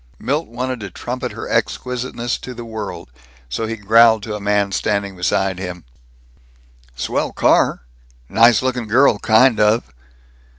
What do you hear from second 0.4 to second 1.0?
wanted to